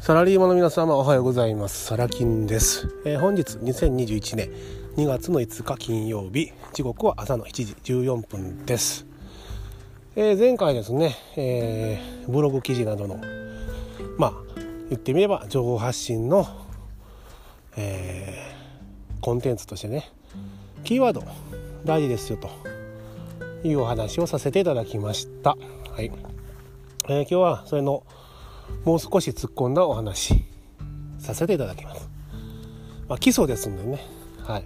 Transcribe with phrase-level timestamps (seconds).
[0.00, 1.84] サラリーマンの皆様おはようございます。
[1.84, 4.50] サラ金です、えー、本日2021年
[4.96, 6.54] 2月の5日金曜日。
[6.72, 9.04] 時刻は朝の7時14分です、
[10.16, 13.20] えー、前回ですね、えー、ブログ記事などの
[14.16, 14.32] まあ
[14.88, 16.46] 言ってみれば情報発信の、
[17.76, 18.56] え
[19.20, 20.10] コンテンツとしてね
[20.82, 21.22] キーワード
[21.84, 22.48] 大事ですよと
[23.68, 25.58] いうお話をさせていただきました。
[25.90, 26.10] はい、
[27.10, 28.02] え今日はそれの
[28.84, 30.44] もう少し突っ込んだお話
[31.18, 32.08] させていただきます。
[33.08, 34.00] まあ、基礎ですんでね、
[34.42, 34.64] はい、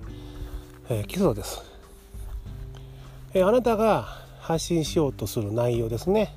[0.88, 1.62] えー、基礎です。
[3.32, 4.06] えー、あなたが
[4.38, 6.34] 発信しようとする内容ですね、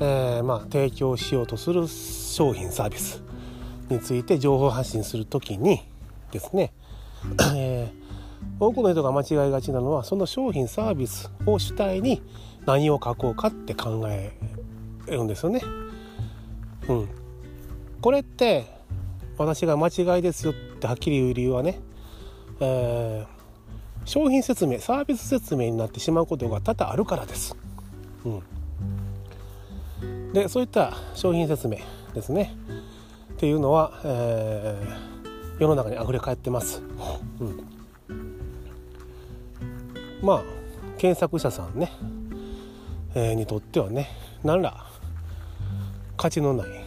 [0.00, 3.22] えー、まあ、提供しようとする商品サービス
[3.90, 5.86] について情報発信する時に
[6.32, 6.72] ですね、
[7.54, 7.92] え、
[8.58, 12.22] 多くの人が間違いがちなのはその商品サービスを主体に
[12.64, 14.32] 何を書こうかって考え
[15.06, 15.60] るんですよね。
[16.90, 17.08] うん、
[18.00, 18.66] これって
[19.38, 21.78] 私が間違いですよってはっきり言う理由はね、
[22.58, 27.56] えー、商品説明サービス説明になってしまうことが多々あるからです。
[28.24, 31.78] うん、でそういった商品説明
[32.12, 32.56] ですね
[33.34, 36.82] っていうのは、えー、世の中にあふれ返ってます。
[37.38, 37.64] うん、
[40.22, 40.42] まあ
[40.98, 41.92] 検索者さんね、
[43.14, 44.08] えー、にとってはね
[44.42, 44.84] 何ら
[46.16, 46.79] 価値のない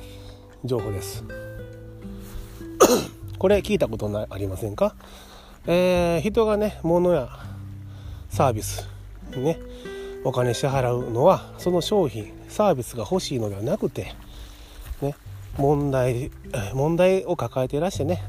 [0.65, 1.23] 情報です。
[3.37, 4.95] これ聞いたことないありませんか、
[5.67, 7.27] えー、人がね物や
[8.29, 8.87] サービス
[9.35, 9.59] ね
[10.23, 14.13] お金支払うのはその商品サービスが欲しいのではなくて
[15.01, 15.15] ね
[15.57, 16.31] 問題
[16.73, 18.23] 問題を抱えていらしてね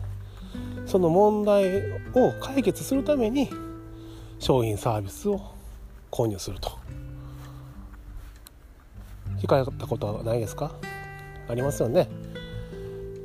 [0.87, 3.49] その問題を解決するために
[4.41, 5.41] 商品サービスを
[6.11, 6.73] 購入すると。
[9.41, 10.73] 聞かれたことはないですか？
[11.49, 12.09] ありますよね、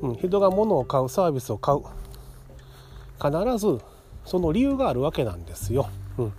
[0.01, 1.79] うん、人が物を買うサービスを買う。
[3.21, 3.81] 必ず
[4.25, 6.33] その理由があるわけなんですよ、うん、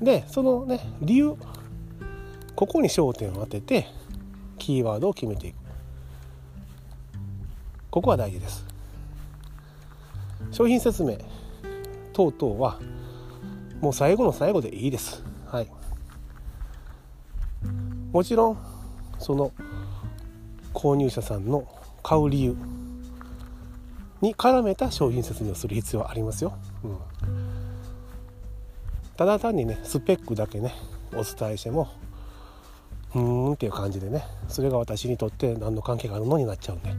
[0.00, 1.36] でそのね理由
[2.56, 3.86] ここに焦点を当てて
[4.58, 5.56] キーワードを決めていく。
[7.90, 8.64] ここは大事です。
[10.50, 11.18] 商品説明
[12.12, 12.80] 等々は
[13.80, 15.22] もう最後の最後でいいです。
[15.46, 15.68] はい。
[18.12, 18.58] もちろん
[19.18, 19.52] その
[20.74, 21.66] 購入者さんの
[22.02, 22.56] 買う理由
[24.20, 26.54] に絡めた商品説明をする必要はありますよ。
[26.84, 26.98] うん、
[29.16, 30.74] ただ単にねスペックだけね
[31.12, 31.88] お伝えしても
[33.14, 33.20] うー
[33.50, 36.90] んっていう感じでねそれが私にとって何の関係があるのになっちゃうんで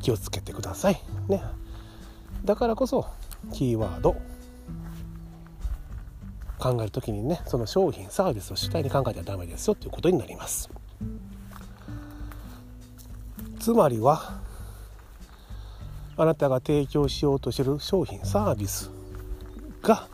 [0.00, 1.00] 気をつけてください。
[1.28, 1.42] ね、
[2.44, 3.06] だからこそ
[3.52, 4.16] キーワード
[6.58, 10.70] 考える時にねその商品サービスを主体に考えてはダメですよということになります。
[13.60, 14.40] つまりは
[16.16, 18.90] あなたが提供しようとしている商品サービス
[19.82, 20.08] が、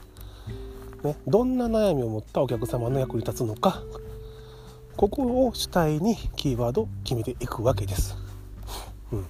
[1.02, 3.82] ね、どんな悩みを持ったお客様の役に立つのか
[4.96, 8.16] ここを主体にキーワードを決めていくわけです。
[9.12, 9.24] うん、い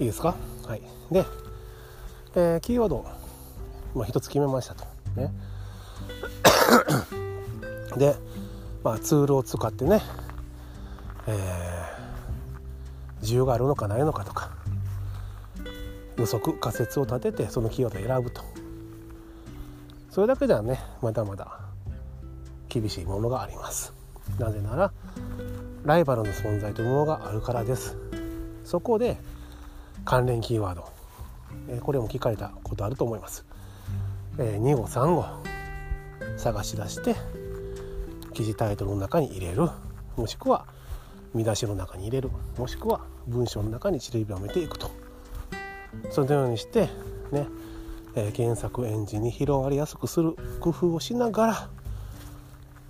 [0.00, 0.34] いですか？
[0.66, 0.82] はい。
[1.10, 1.24] で、
[2.34, 3.04] えー、キーワード、
[3.94, 4.84] まあ、一つ決めましたと。
[5.16, 5.32] ね、
[7.96, 8.14] で、
[8.84, 10.02] まあ、ツールを使ってね
[11.26, 14.50] えー、需要があるのかないのかとか
[16.16, 18.42] 予測仮説を立ててそのキーワードを選ぶと。
[20.10, 21.60] それだけではねまだまだ
[22.68, 23.92] 厳しいものがあります。
[24.38, 24.92] なぜなら
[25.84, 27.96] ライバルの存在というものがあるからです。
[28.64, 29.18] そこで
[30.04, 30.88] 関連キーワード、
[31.68, 33.44] えー、これも聞かれたことあると思います、
[34.38, 35.24] えー、2語3語
[36.36, 37.14] 探し出して
[38.34, 39.68] 記事タイトルの中に入れる。
[40.16, 40.66] もしくは
[41.36, 42.30] 見出しの中に入れる。
[42.58, 44.90] もしくは文章の中に散りばめていくと。
[46.10, 46.88] そのようにして
[47.30, 47.46] ね、
[48.14, 51.68] えー、検索エンジンに広がりやすくする工夫をしながら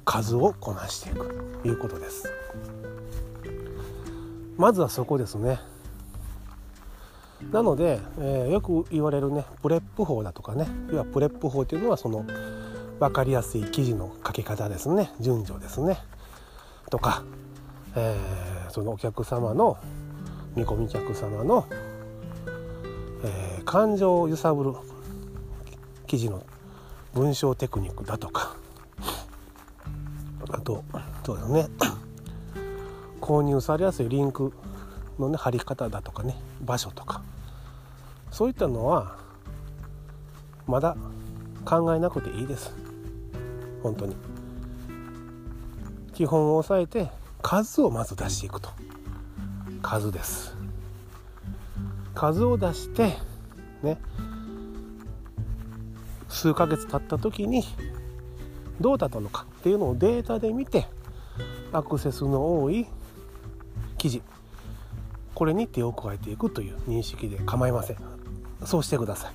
[0.04, 1.46] 数をこなしていく。
[1.62, 2.32] ということです。
[4.56, 5.58] まずはそこですね。
[7.50, 12.24] なので、えー、よく言われるね PREP 法だとかね要は PREP 法っていうのはその
[12.98, 15.10] 分かりやすい記事の書き方ですね。
[15.20, 15.98] 順序ですね。
[16.90, 17.24] とか
[17.96, 19.78] えー、そのお客様の
[20.54, 21.66] 見込み客様の、
[23.24, 24.74] えー、感情を揺さぶる
[26.06, 26.42] 記事の
[27.14, 28.54] 文章テクニックだとか。
[30.50, 30.84] あと
[31.24, 31.68] そうですね。
[33.20, 34.52] 購入されやすいリンク
[35.18, 36.36] のね貼り方だとかね。
[36.60, 37.22] 場所とか。
[38.30, 39.16] そういったのは
[40.66, 40.96] まだ
[41.64, 42.74] 考えなくていいです。
[43.82, 44.14] 本当に。
[46.12, 47.10] 基本を押さえて
[47.48, 48.70] 数をまず出していくと。
[49.80, 50.56] 数です。
[52.12, 53.12] 数を出して
[53.84, 53.98] ね。
[56.28, 57.62] 数ヶ月経った時に
[58.80, 60.88] どうだったのかっていうのをデータで見て
[61.72, 62.84] アクセスの多い
[63.96, 64.22] 記事。
[65.32, 67.96] これに手を加えていくという認識で構いません。
[68.64, 69.32] そうしてください。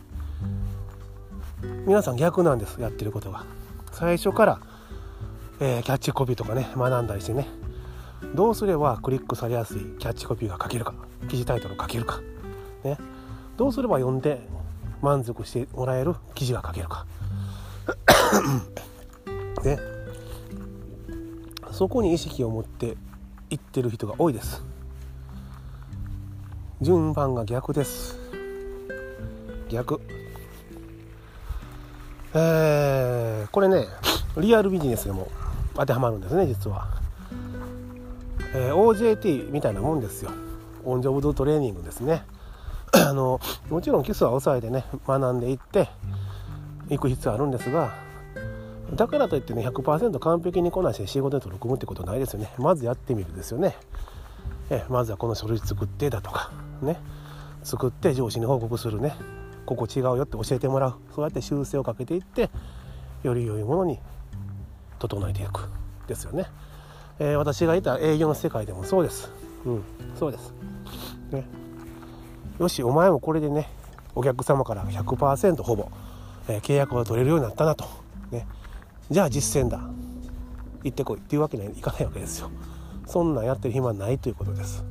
[1.87, 3.45] 皆さん逆なんですやってることが。
[3.93, 4.59] 最初から、
[5.61, 7.60] えー、キャッチコピーとかね学んだりしてね。
[8.35, 10.93] どうすればクリックされやすいキャッチコピーが書けるか
[11.29, 12.21] 記事タイトル書けるか、
[12.83, 12.97] ね、
[13.57, 14.41] どうすれば読んで
[15.01, 17.05] 満足してもらえる記事が書けるか。
[19.63, 19.79] ね。
[21.71, 22.97] そこに意識を持って
[23.49, 24.63] いってる人が多いです。
[26.81, 28.19] 順番が逆です。
[29.69, 30.01] 逆。
[32.33, 33.87] えー、これね
[34.37, 35.29] リアルビジネスでも
[35.75, 37.00] 当てはまるんですね実は、
[38.53, 40.31] えー、OJT みたいなもんですよ。
[40.83, 42.23] オンジョブドトレーニングですね。
[42.93, 43.39] あの
[43.69, 45.89] もちろん基礎は抑えてね学んでいって
[46.89, 47.93] いく必要あるんですが
[48.93, 52.51] だからといってね100%完璧にこなして仕事で取り組むってことないですよね。
[52.57, 53.77] まずやってみるですよね。
[54.69, 56.51] えまずはこの書類作ってだとか
[56.81, 56.99] ね。
[57.63, 59.15] 作って上司に報告するね。
[59.65, 60.95] ここ違うよって教えてもらう。
[61.15, 62.49] そうやって修正をかけていって
[63.23, 63.99] より良いものに
[64.99, 65.69] 整えていく。
[66.07, 66.47] ですよね、
[67.21, 69.29] えー、私がいた営業の世界でもそうです。
[69.63, 69.83] うん
[70.15, 70.51] そうです。
[71.29, 71.45] ね。
[72.57, 73.69] よしお前もこれでね
[74.15, 75.91] お客様から100%ほぼ、
[76.47, 77.85] えー、契約が取れるようになったなと。
[78.31, 78.47] ね。
[79.11, 79.79] じゃあ実践だ。
[80.83, 81.19] 行ってこい。
[81.19, 82.49] っていうわけにはいかないわけですよ。
[83.05, 84.83] そんなんやってる暇ないということです。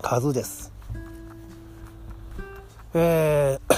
[0.00, 0.72] 数です。
[2.94, 3.74] えー、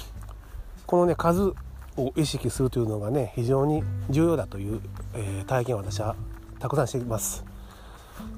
[0.86, 1.52] このね数
[1.98, 4.80] を意識するというのがね非常に重要だという、
[5.12, 6.16] えー、体験を私は
[6.58, 7.44] たくさんしています。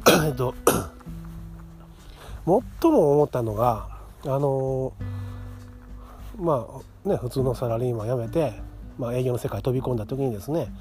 [0.26, 0.55] えっと
[2.81, 3.88] 最も思ったのが
[4.25, 4.93] あの、
[6.38, 6.67] ま
[7.05, 8.61] あね普通のサラリーマン辞めて、
[8.99, 10.73] まあ、営業の世界飛び込んだ時にですね、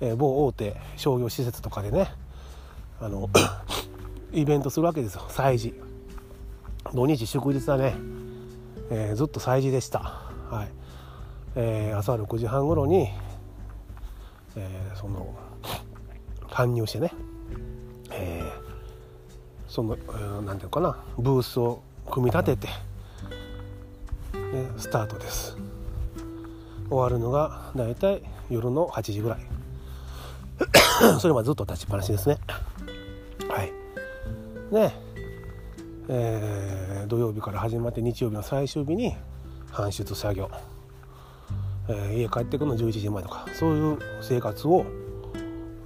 [0.00, 2.12] えー、某大手商業施設とかでね
[3.00, 3.30] あの
[4.32, 5.22] イベントするわけですよ。
[5.28, 5.74] 催事。
[6.92, 7.94] 土日祝日はね、
[8.90, 9.98] えー、ずっと催事でした、
[10.50, 10.68] はい。
[11.54, 13.08] えー、朝6時半頃に、
[14.56, 15.34] えー、その
[16.48, 17.12] 搬入してね、
[18.10, 19.96] えー、その
[20.42, 20.96] 何、て言うかな。
[21.18, 22.72] ブースを組み立てて、ね、
[24.76, 25.56] スタートです。
[26.88, 29.38] 終わるのがだいたい夜の8時ぐらい。
[31.20, 32.38] それまでずっと立ちっぱなしですね。
[33.48, 33.72] はい。
[34.72, 34.94] ね
[36.08, 39.14] えー、土曜日から始まって日曜日の最終日に
[39.70, 40.50] 搬出作業、
[41.88, 44.86] えー、家帰ってくるの11時前とかそういう生活を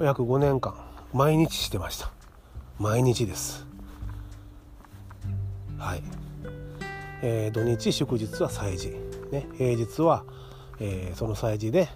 [0.04, 0.74] 約5年間
[1.12, 2.10] 毎日してました。
[2.78, 3.64] 毎日です。
[5.78, 6.02] はい、
[7.22, 8.90] えー、土日祝日は祭事、
[9.30, 10.24] ね、平日は、
[10.80, 11.88] えー、その祭事で、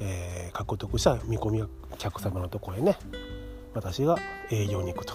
[0.00, 1.64] えー、獲得した見込み
[1.98, 2.96] 客様のとこへね
[3.74, 4.16] 私が
[4.50, 5.14] 営業に行くと。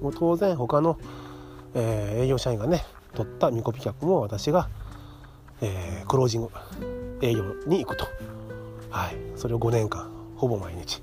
[0.00, 0.96] もう当然他の、
[1.74, 2.84] えー、営業社員がね
[3.14, 4.68] 取った見込み客も私が、
[5.60, 6.50] えー、クロージング
[7.20, 8.06] 営業に行くと、
[8.90, 11.02] はい、それを5年間ほぼ毎日。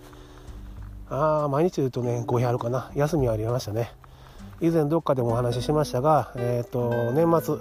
[1.10, 2.92] ああ毎日で言うとね5あるかな。
[2.96, 3.92] 休みはありましたね。
[4.62, 7.56] 以前どっかでもお話ししましたが、えーと、年末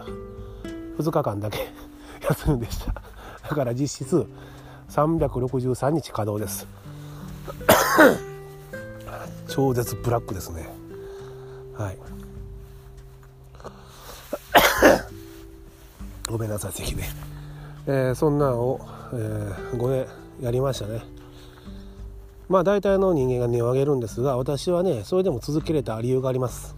[0.99, 1.69] 2日間だけ
[2.29, 2.93] 休みでした。
[3.49, 4.27] だから実質
[4.91, 6.67] 363日稼働です。
[9.49, 10.69] 超絶ブラックですね。
[11.77, 11.99] はい。
[16.29, 17.05] ごめんなさい席で、
[17.87, 18.81] えー、そんなんを、
[19.13, 20.07] えー、5年
[20.43, 21.18] やりましたね。
[22.49, 26.77] まあ大体の人間が値を上げるんですが私はねそれでも続けれた理由があります。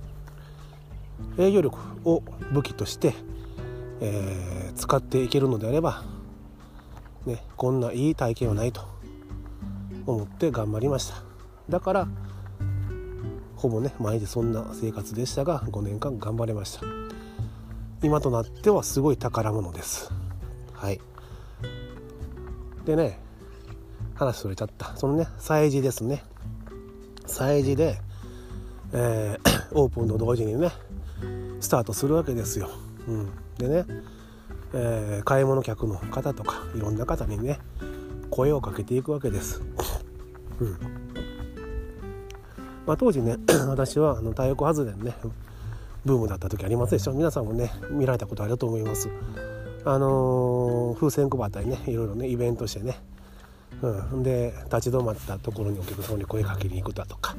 [1.38, 2.22] 営業力を
[2.52, 3.14] 武器として、
[4.00, 6.02] えー、使っていけるのであれば
[7.24, 8.82] ねこんないい体験はないと
[10.06, 11.22] 思って頑張りました。
[11.68, 12.08] だから
[13.56, 16.86] ほぼね毎日そんな生活でしたが5年間頑張れました。
[18.02, 20.10] 今となってはすごい宝物です。
[20.72, 21.00] はい。
[22.86, 23.20] でね
[24.20, 24.96] 話それちゃった。
[24.96, 26.22] そのね催事ですね。
[27.26, 27.98] 催事で、
[28.92, 30.70] えー、 オープンと同時にね
[31.60, 32.68] スタートするわけですよ、
[33.06, 33.86] うん、でね、
[34.74, 37.60] えー、買い物客の方とかいろんな方にね
[38.30, 39.62] 声をかけていくわけです、
[40.60, 40.76] うん。
[42.86, 43.36] まあ、当時ね
[43.68, 45.14] 私はあの太陽光発電ね
[46.04, 47.12] ブームだった時ありますでしょ。
[47.12, 49.08] 皆さんもね見られたことあると思います。
[49.84, 52.98] あのー、風船配ったりねいろいろねイベントしてね、
[53.82, 57.34] うん、で立ち止まったところにお客様に声かけに行くだとか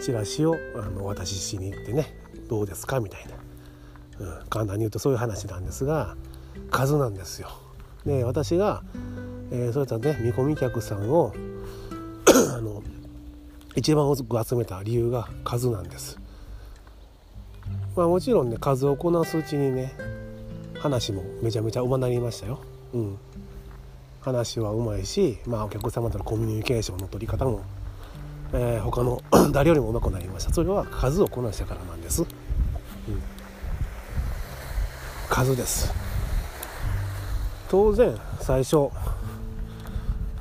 [0.00, 2.14] チラシをあのお渡ししに行ってね
[2.48, 3.26] どうですかみたい
[4.18, 6.16] な、うん、簡単に言うとそういう話なんですが
[6.70, 7.48] 数なんですよ。
[8.06, 8.82] で私が、
[9.50, 11.32] えー、そういったね見込み客さんを
[12.56, 12.82] あの
[13.76, 16.18] 一番多く集めた理由が数なんです。
[17.96, 19.94] まあ、もちろんね数をこなすうちにね
[20.78, 22.60] 話もめちゃめちゃうまなりましたよ。
[22.92, 23.18] うん、
[24.24, 27.62] 話はうまいし、まあ、お客様とのコミュニケーションの取り方も、
[28.54, 30.52] えー、他の 誰よりもうまくなりました。
[30.52, 32.28] それは数をこなしたからなんです、うん、
[35.28, 35.92] 数です。
[37.68, 38.88] 当然最初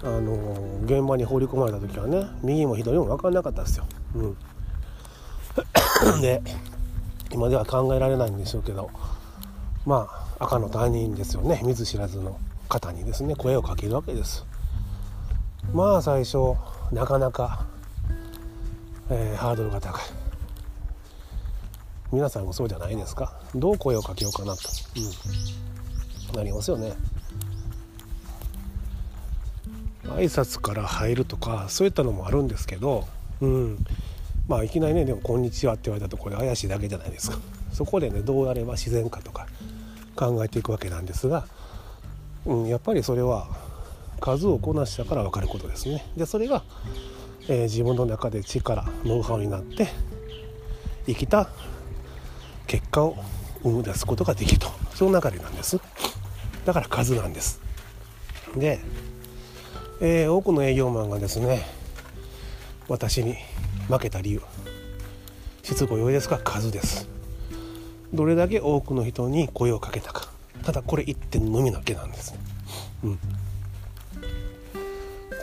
[0.03, 0.33] あの
[0.85, 3.85] 現場に放り込まれた時はね右も左も分かんなかったですよ、
[4.15, 4.37] うん、
[6.21, 6.41] で
[7.31, 8.89] 今では考えられないんでしょうけど
[9.85, 10.07] ま
[10.39, 11.61] あ赤の他人ですよね。
[11.63, 12.37] 見ず知らずの。
[12.73, 14.45] 方にですね声をかけるわけです。
[15.73, 16.55] まあ最初
[16.91, 17.67] なかなか、
[19.11, 20.01] えー、ハードルが高い。
[22.11, 23.39] 皆さんもそうじゃないですか。
[23.53, 24.69] どう声をかけようかなと、
[26.31, 26.93] うん、なりますよね。
[30.05, 33.07] 挨拶から入るとかそういったのもあるんですけど、
[33.41, 33.85] うん、
[34.47, 37.37] まあいきなりねでも「こんにちは」って言われたとこれ怪しいだけじゃないですか。
[37.71, 39.47] そこでねどうやれば自然かとか
[40.15, 41.47] 考えていくわけなんですが
[42.45, 43.47] うん、やっぱりそれは
[44.19, 46.05] 数をこなしたから分かることですね。
[46.17, 46.63] でそれが、
[47.47, 49.87] えー、自分の中で力ノウハウになって
[51.05, 51.49] 生きた
[52.67, 53.17] 結果を
[53.61, 54.67] 生み出すことができると。
[54.93, 55.79] その流れなんです。
[56.65, 57.61] だから数なんです。
[58.55, 58.79] で、
[60.01, 61.65] えー、多くの営業マンがですね
[62.87, 63.35] 私に
[63.87, 64.41] 負けた理由
[65.63, 67.07] しつこいですが数です。
[68.13, 70.32] どれだけ多くの人に声をかけたか。
[70.63, 72.33] ただこれ1点のみだけなんです、
[73.03, 73.19] うん、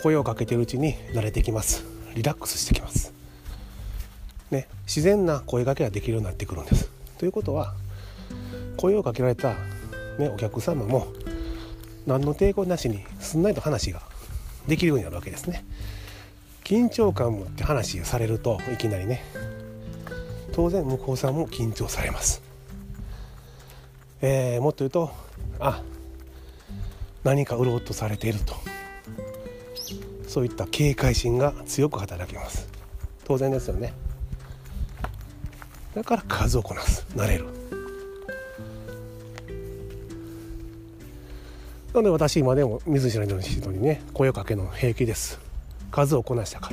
[0.02, 1.84] 声をかけてるうちに慣れてきます。
[2.14, 3.12] リラックスしてきます。
[4.50, 4.66] ね。
[4.86, 6.90] 自然な声かけができるようになってくるんです。
[7.18, 7.74] ということは
[8.76, 9.54] 声をかけられた、
[10.18, 11.06] ね、お客様も
[12.06, 14.00] 何の抵抗なしにすんなりと話が
[14.66, 15.64] できるようになるわけですね。
[16.64, 19.22] 緊張感を持って話されるといきなりね。
[20.52, 22.49] 当然向こうさんも緊張されます。
[24.22, 25.10] えー、もっと言うと
[25.58, 25.82] あ
[27.24, 28.54] 何か売ろうとされていると。
[30.30, 32.68] そういった警戒心が強く働きます。
[33.24, 33.92] 当然ですよね。
[35.92, 37.04] だから数をこなす。
[37.16, 37.46] 慣れる。
[41.92, 45.40] なので私今でも見ず知らずの人にね声をかけるの平気です。
[45.90, 46.70] 数をこなしたか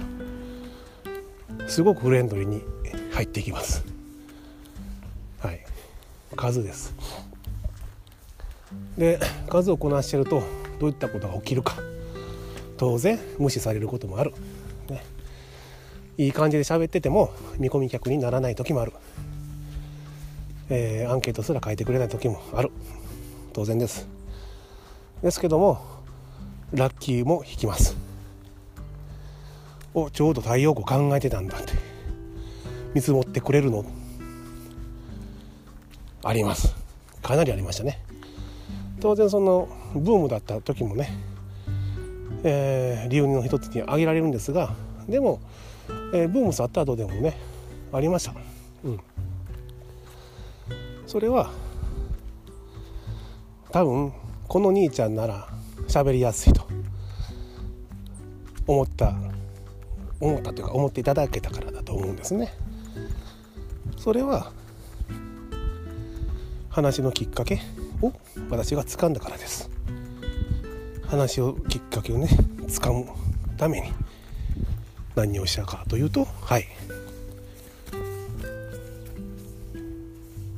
[1.58, 1.68] ら。
[1.68, 2.62] すごくフレンドリーに
[3.12, 3.84] 入っていきます。
[5.40, 5.66] はい。
[6.36, 6.94] 数です。
[8.98, 10.42] で数をこなしてると
[10.80, 11.76] どういったことが起きるか
[12.78, 14.34] 当然無視されることもある、
[14.90, 15.04] ね、
[16.18, 18.94] いい感じで喋ってても見込み客にならない時もある、
[20.70, 22.72] えー、アンケートすら書いてくれない時もある。
[23.54, 24.08] 当然です。
[25.24, 25.80] ですけども
[26.72, 27.96] ラッキーも引きます。
[29.94, 31.74] おちょうど太陽光考えてたんだって
[32.94, 33.84] 見積もってくれるの？
[36.24, 36.76] あります。
[37.24, 38.04] かなりありましたね。
[39.00, 41.10] 当然そのブームだった時もね、
[42.44, 44.74] えー、理由の一つに挙げられるんですが
[45.08, 45.40] でも、
[46.14, 47.38] えー、ブーム去った後でもね
[47.94, 48.34] ありました、
[48.84, 49.00] うん、
[51.06, 51.52] それは
[53.72, 54.14] 多分
[54.48, 55.48] この兄ちゃんなら
[55.88, 56.68] 喋りやすいと
[58.66, 59.14] 思った
[60.20, 62.52] 思ったというか思っていただけたからだと思うんですね。
[63.98, 64.52] それは
[66.70, 67.60] 話のきっかけ
[68.02, 68.14] を
[68.50, 69.70] 私が掴んだからです。
[71.08, 72.28] 話をきっかけをね
[72.68, 73.06] 掴む
[73.58, 73.94] ために
[75.16, 76.66] 何をしたかというとはい。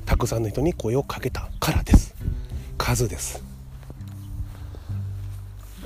[0.05, 2.15] たくさんの人に声をかけたからです。
[2.77, 3.43] 数です。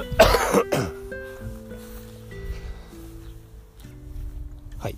[4.79, 4.95] はい。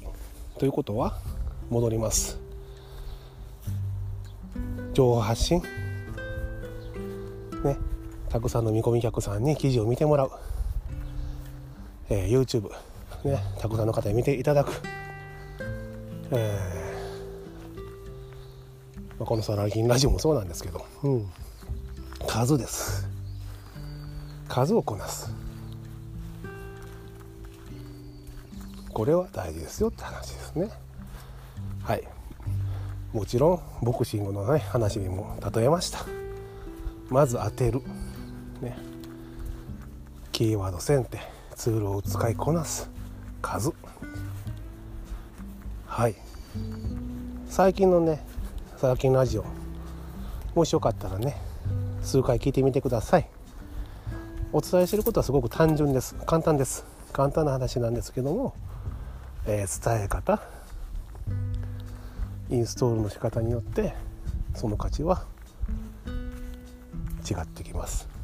[0.60, 1.18] ということは
[1.70, 2.40] 戻ります。
[4.94, 5.85] 情報発信。
[8.36, 10.32] たくさんの見込み客さんに記事を見てもらう、
[12.10, 12.70] えー、YouTube、
[13.24, 14.74] ね、たくさんの方に見ていただく、
[16.32, 21.30] えー、まあ、このサラ金ラジオもそうなんですけど、うん、
[22.28, 23.08] 数です。
[24.50, 25.34] 数をこなす。
[28.92, 30.72] これは大事ですよって話ですね。
[31.84, 32.04] はい。
[33.14, 36.00] もちろんボクシングのね話にも例えました。
[37.08, 37.82] まず当てる、
[38.62, 38.78] ね、
[40.32, 41.20] キーワード選定
[41.56, 42.90] ツールを使いこなす
[43.42, 43.74] 数。
[45.88, 46.16] はい。
[47.50, 48.26] 最近のね
[48.78, 49.46] サラキンラジオ
[50.56, 51.38] もしよかったらね
[52.02, 53.30] 数回聞いてみてください。
[54.54, 56.16] お伝えしてることはすごく単純です。
[56.26, 56.86] 簡単です。
[57.12, 58.54] 簡単な話なんですけども、
[59.46, 60.42] えー、伝え方。
[62.50, 63.96] インストールの仕方によって
[64.54, 65.26] その価値は
[67.30, 68.15] 違ってきます。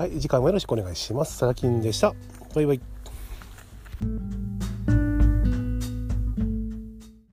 [0.00, 1.36] はい次回もよろしくお願いします。
[1.36, 2.14] サラキンでした。
[2.54, 2.80] バイバイ。